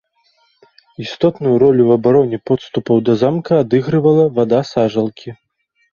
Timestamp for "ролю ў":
1.63-1.91